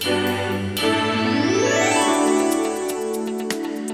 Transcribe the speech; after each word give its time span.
Thank 0.00 0.44
you. 0.44 0.49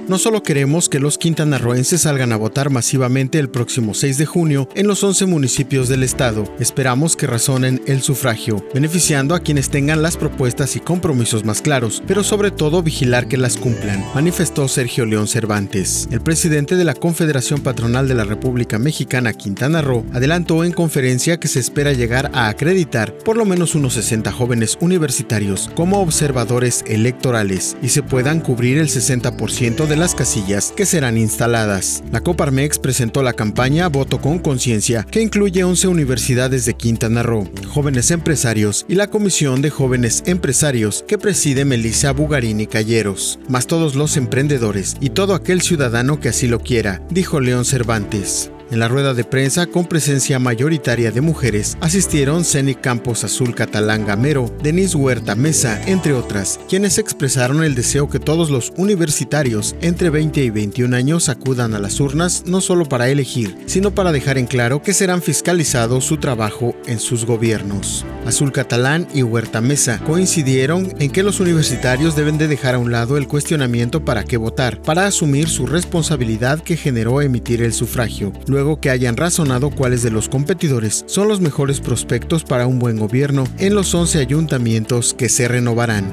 No 0.09 0.19
solo 0.19 0.45
queremos 0.45 0.89
que 0.89 1.01
los 1.01 1.19
quintanarroenses 1.19 2.03
salgan 2.03 2.33
a 2.33 2.37
votar 2.37 2.71
masivamente 2.71 3.41
el 3.41 3.51
próximo 3.51 3.93
6 3.93 4.19
de 4.19 4.27
junio 4.27 4.69
en 4.77 4.87
los 4.87 5.03
11 5.03 5.27
municipios 5.27 5.89
del 5.89 6.05
estado, 6.05 6.45
esperamos 6.61 7.17
que 7.17 7.27
razonen 7.27 7.83
el 7.89 8.03
sufragio, 8.03 8.65
beneficiando 8.73 9.35
a 9.35 9.41
quienes 9.41 9.69
tengan 9.69 10.03
las 10.03 10.17
propuestas 10.17 10.77
y 10.77 10.81
compromisos 10.81 11.45
más 11.45 11.61
claros, 11.61 12.05
pero 12.07 12.23
sobre 12.23 12.53
todo 12.53 12.85
vigilar 12.85 13.27
que 13.27 13.37
las 13.37 13.57
cumplan, 13.57 14.05
manifestó 14.15 14.69
Sergio 14.69 15.07
León 15.07 15.27
Cervantes. 15.27 16.07
El 16.13 16.21
presidente 16.21 16.77
de 16.77 16.85
la 16.85 16.95
Confederación 16.95 17.63
Patronal 17.63 18.07
de 18.07 18.15
la 18.15 18.25
República 18.25 18.79
Mexicana, 18.79 19.33
Quintana 19.33 19.83
Roo, 19.83 20.07
adelantó 20.13 20.63
en 20.63 20.71
conferencia 20.71 21.41
que 21.41 21.49
se 21.49 21.59
espera 21.59 21.93
llegar 21.93 22.31
a 22.33 22.47
acreditar 22.47 23.13
por 23.25 23.37
lo 23.37 23.45
menos 23.45 23.75
unos 23.75 23.95
60 23.95 24.31
jóvenes 24.31 24.79
universitarios 24.81 25.69
como 25.75 26.01
observadores 26.01 26.85
electorales 26.87 27.77
y 27.83 27.89
se 27.89 28.05
puedan 28.05 28.39
cubrir 28.39 28.79
el 28.79 28.89
60% 28.89 29.96
las 29.97 30.15
casillas 30.15 30.73
que 30.77 30.87
serán 30.87 31.19
instaladas. 31.19 32.03
La 32.13 32.21
Coparmex 32.21 32.79
presentó 32.79 33.23
la 33.23 33.33
campaña 33.33 33.89
Voto 33.89 34.21
con 34.21 34.39
Conciencia, 34.39 35.07
que 35.11 35.21
incluye 35.21 35.65
11 35.65 35.89
universidades 35.89 36.65
de 36.65 36.75
Quintana 36.75 37.23
Roo, 37.23 37.49
jóvenes 37.69 38.11
empresarios 38.11 38.87
y 38.89 38.95
la 38.95 39.09
Comisión 39.09 39.63
de 39.63 39.71
Jóvenes 39.71 40.23
Empresarios 40.27 41.05
que 41.07 41.19
preside 41.19 41.65
Melissa 41.65 42.13
Bugarini 42.13 42.67
Calleros, 42.67 43.39
más 43.49 43.67
todos 43.67 43.95
los 43.95 44.17
emprendedores 44.17 44.97
y 45.01 45.11
todo 45.11 45.35
aquel 45.35 45.61
ciudadano 45.63 46.21
que 46.21 46.29
así 46.29 46.47
lo 46.47 46.61
quiera, 46.61 47.03
dijo 47.11 47.41
León 47.41 47.65
Cervantes. 47.65 48.51
En 48.69 48.81
la 48.81 48.89
rueda 48.89 49.15
de 49.15 49.23
prensa, 49.23 49.67
con 49.67 49.87
presencia 49.87 50.41
mayoritaria 50.41 51.13
de 51.13 51.21
mujeres, 51.21 51.79
asistieron 51.81 52.45
Ceni 52.45 52.75
Campos 52.75 53.23
Azul 53.23 53.55
Catalán 53.55 54.05
Gamero, 54.05 54.53
Denise 54.61 54.97
Huerta 54.97 55.37
Mesa, 55.37 55.81
entre 55.87 56.13
otras, 56.13 56.59
quienes 56.69 56.99
expresaron 56.99 57.63
el 57.63 57.77
deseo 57.77 58.09
que 58.09 58.19
todos 58.19 58.51
los 58.51 58.73
universitarios 58.77 59.77
entre 59.83 60.11
20 60.11 60.43
y 60.43 60.51
21 60.51 60.97
años 60.97 61.29
acudan 61.29 61.75
a 61.75 61.79
las 61.79 62.01
urnas 62.01 62.43
no 62.45 62.61
solo 62.61 62.87
para 62.87 63.09
elegir, 63.09 63.57
sino 63.67 63.95
para 63.95 64.11
dejar 64.11 64.37
en 64.37 64.47
claro 64.47 64.83
que 64.83 64.95
serán 64.95 65.23
fiscalizados 65.23 66.05
su 66.05 66.17
trabajo 66.17 66.75
en 66.87 66.99
sus 66.99 67.25
gobiernos. 67.25 68.05
Azul 68.27 68.51
Catalán 68.51 69.07
y 69.15 69.23
Huerta 69.23 69.61
Mesa 69.61 70.01
coincidieron 70.05 70.93
en 70.99 71.13
que 71.13 71.23
los 71.23 71.39
universitarios 71.39 72.17
deben 72.17 72.37
de 72.37 72.49
dejar 72.49 72.75
a 72.75 72.79
un 72.79 72.91
lado 72.91 73.17
el 73.17 73.29
cuestionamiento 73.29 74.05
para 74.05 74.25
qué 74.25 74.37
votar, 74.37 74.83
para 74.83 75.07
asumir 75.07 75.49
su 75.49 75.67
responsabilidad 75.67 76.61
que 76.61 76.77
generó 76.77 77.23
emitir 77.23 77.63
el 77.63 77.73
sufragio 77.73 78.33
luego 78.57 78.81
que 78.81 78.89
hayan 78.89 79.19
razonado 79.19 79.69
cuáles 79.69 80.03
de 80.03 80.11
los 80.11 80.31
competidores 80.31 81.05
son 81.07 81.29
los 81.29 81.43
mejores 81.43 81.83
prospectos 81.83 82.43
para 82.43 82.67
un 82.67 82.79
buen 82.79 82.97
gobierno 82.97 83.45
en 83.59 83.75
los 83.75 83.95
11 83.95 84.19
ayuntamientos 84.19 85.13
que 85.13 85.29
se 85.29 85.47
renovarán. 85.47 86.11